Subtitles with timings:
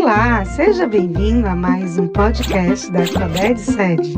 [0.00, 4.14] Olá, seja bem-vindo a mais um podcast da Alfabete Sede.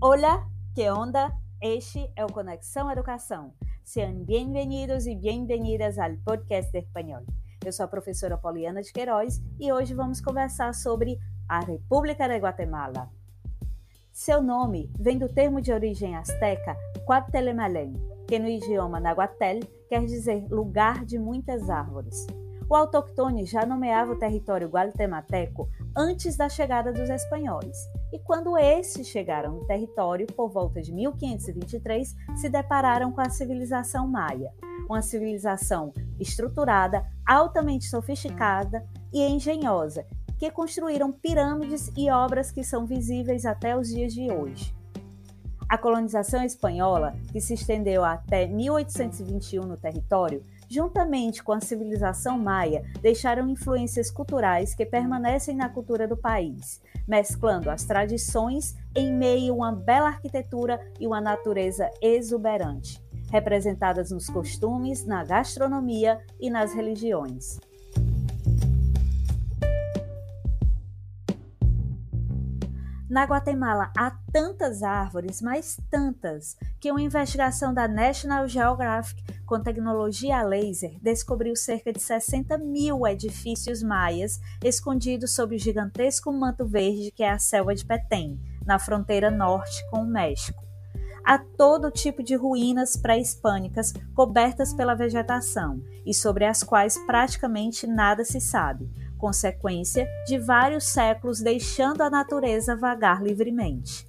[0.00, 1.30] Olá, que onda?
[1.60, 3.52] Este é o Conexão Educação.
[3.84, 7.22] Sejam bem-vindos e bem-vindas ao podcast de espanhol.
[7.62, 12.38] Eu sou a professora Poliana de Queiroz e hoje vamos conversar sobre a República de
[12.38, 13.10] Guatemala.
[14.10, 16.74] Seu nome vem do termo de origem asteca
[17.04, 22.26] Cuauhtemoc, que no idioma nahuatl quer dizer lugar de muitas árvores.
[22.68, 27.76] O autóctone já nomeava o território guatemalteco antes da chegada dos espanhóis,
[28.12, 34.08] e quando esses chegaram no território por volta de 1523, se depararam com a civilização
[34.08, 34.50] maia,
[34.88, 40.06] uma civilização estruturada, altamente sofisticada e engenhosa,
[40.38, 44.74] que construíram pirâmides e obras que são visíveis até os dias de hoje.
[45.74, 52.84] A colonização espanhola, que se estendeu até 1821 no território, juntamente com a civilização maia,
[53.02, 59.56] deixaram influências culturais que permanecem na cultura do país, mesclando as tradições em meio a
[59.56, 67.58] uma bela arquitetura e uma natureza exuberante, representadas nos costumes, na gastronomia e nas religiões.
[73.14, 80.42] Na Guatemala há tantas árvores, mas tantas, que uma investigação da National Geographic com tecnologia
[80.42, 87.22] laser descobriu cerca de 60 mil edifícios maias escondidos sob o gigantesco manto verde que
[87.22, 90.64] é a selva de Petém, na fronteira norte com o México.
[91.24, 98.24] Há todo tipo de ruínas pré-hispânicas cobertas pela vegetação e sobre as quais praticamente nada
[98.24, 98.90] se sabe
[99.24, 104.06] consequência de vários séculos deixando a natureza vagar livremente.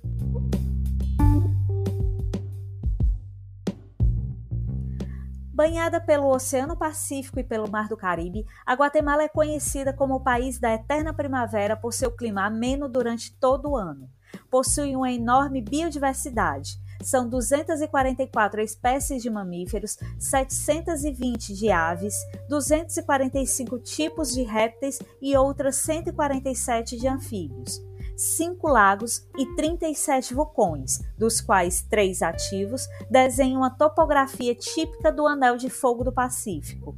[5.53, 10.19] Banhada pelo Oceano Pacífico e pelo Mar do Caribe, a Guatemala é conhecida como o
[10.19, 14.09] país da eterna primavera por seu clima ameno durante todo o ano.
[14.51, 22.15] Possui uma enorme biodiversidade, são 244 espécies de mamíferos, 720 de aves,
[22.49, 27.79] 245 tipos de répteis e outras 147 de anfíbios.
[28.17, 35.57] Cinco lagos e 37 vulcões, dos quais três ativos, desenham a topografia típica do Anel
[35.57, 36.95] de Fogo do Pacífico.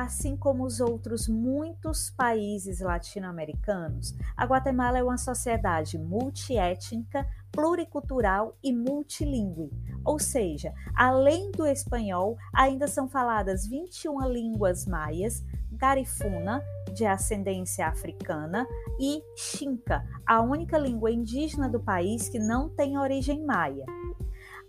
[0.00, 8.72] Assim como os outros muitos países latino-americanos, a Guatemala é uma sociedade multiétnica, pluricultural e
[8.72, 9.70] multilingüe,
[10.02, 18.66] ou seja, além do espanhol, ainda são faladas 21 línguas maias, garifuna, de ascendência africana,
[18.98, 23.84] e xinca, a única língua indígena do país que não tem origem maia.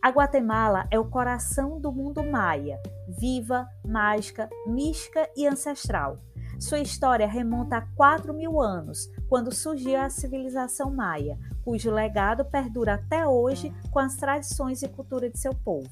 [0.02, 2.81] A Guatemala é o coração do mundo maia,
[3.20, 6.20] viva, mágica, mística e ancestral.
[6.60, 12.94] Sua história remonta a 4 mil anos, quando surgiu a civilização maia, cujo legado perdura
[12.94, 15.90] até hoje com as tradições e cultura de seu povo.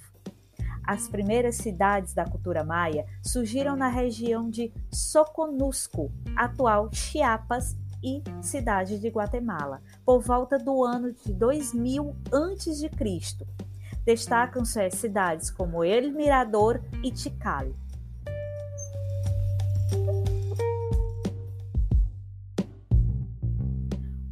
[0.86, 9.00] As primeiras cidades da cultura maia surgiram na região de Soconusco, atual Chiapas e cidade
[9.00, 13.69] de Guatemala, por volta do ano de 2000 a.C
[14.10, 17.68] Destacam-se as cidades como El Mirador e Tikal.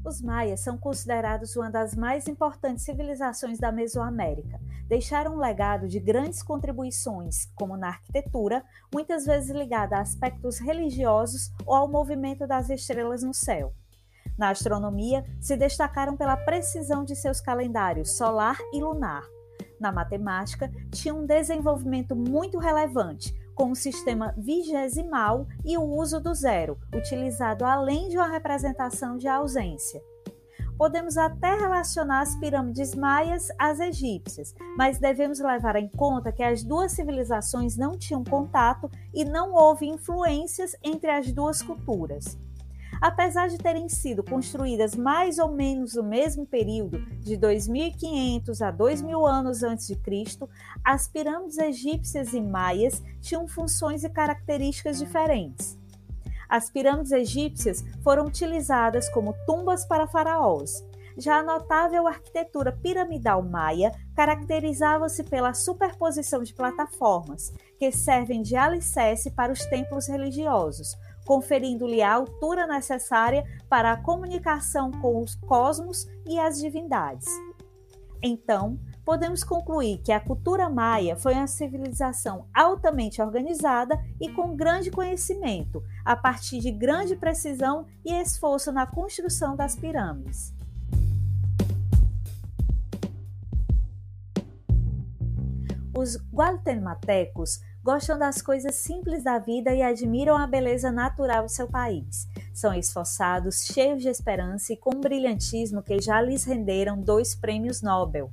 [0.03, 4.59] Os maias são considerados uma das mais importantes civilizações da Mesoamérica.
[4.87, 11.51] Deixaram um legado de grandes contribuições, como na arquitetura, muitas vezes ligada a aspectos religiosos
[11.67, 13.75] ou ao movimento das estrelas no céu.
[14.35, 19.23] Na astronomia, se destacaram pela precisão de seus calendários solar e lunar,
[19.79, 26.33] na matemática, tinha um desenvolvimento muito relevante, com o sistema vigesimal e o uso do
[26.33, 30.01] zero, utilizado além de uma representação de ausência.
[30.77, 36.63] Podemos até relacionar as pirâmides maias às egípcias, mas devemos levar em conta que as
[36.63, 42.37] duas civilizações não tinham contato e não houve influências entre as duas culturas.
[42.99, 49.25] Apesar de terem sido construídas mais ou menos no mesmo período, de 2500 a 2000
[49.25, 50.49] anos antes de Cristo,
[50.83, 55.77] as pirâmides egípcias e maias tinham funções e características diferentes.
[56.49, 60.83] As pirâmides egípcias foram utilizadas como tumbas para faraós.
[61.19, 69.31] Já a notável arquitetura piramidal maia caracterizava-se pela superposição de plataformas, que servem de alicerce
[69.31, 70.95] para os templos religiosos,
[71.27, 77.27] conferindo-lhe a altura necessária para a comunicação com os cosmos e as divindades.
[78.23, 84.89] Então, podemos concluir que a cultura maia foi uma civilização altamente organizada e com grande
[84.89, 90.55] conhecimento, a partir de grande precisão e esforço na construção das pirâmides.
[95.95, 101.69] Os guatemaltecos gostam das coisas simples da vida e admiram a beleza natural de seu
[101.69, 102.27] país.
[102.53, 107.81] São esforçados, cheios de esperança e com um brilhantismo que já lhes renderam dois prêmios
[107.81, 108.29] Nobel.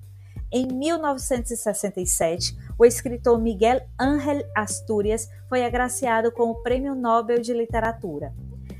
[0.51, 8.35] Em 1967, o escritor Miguel Ángel Asturias foi agraciado com o Prêmio Nobel de Literatura.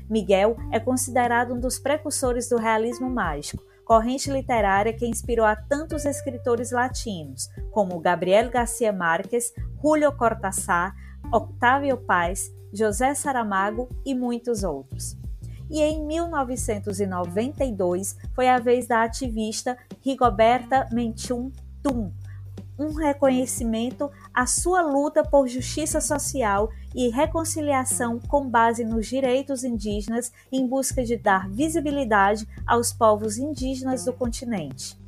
[0.09, 6.05] Miguel é considerado um dos precursores do realismo mágico, corrente literária que inspirou a tantos
[6.05, 9.53] escritores latinos, como Gabriel Garcia Marques,
[9.85, 10.95] Julio Cortázar,
[11.31, 15.15] Octavio Paz, José Saramago e muitos outros.
[15.69, 21.51] E em 1992 foi a vez da ativista Rigoberta Menchum
[21.83, 22.11] Tum,
[22.79, 30.31] um reconhecimento à sua luta por justiça social e reconciliação com base nos direitos indígenas
[30.51, 35.04] em busca de dar visibilidade aos povos indígenas do continente.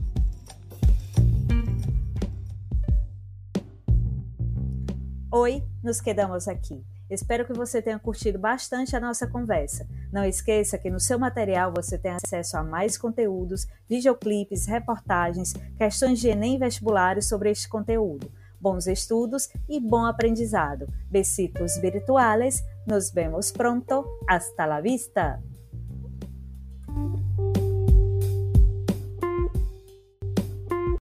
[5.40, 6.84] Oi, nos quedamos aqui.
[7.08, 9.88] Espero que você tenha curtido bastante a nossa conversa.
[10.12, 16.20] Não esqueça que no seu material você tem acesso a mais conteúdos, videoclipes, reportagens, questões
[16.20, 18.32] de Enem vestibulares sobre este conteúdo.
[18.60, 20.88] Bons estudos e bom aprendizado.
[21.08, 22.64] Besitos virtuales.
[22.88, 24.08] Nos vemos pronto.
[24.28, 25.40] Hasta la vista.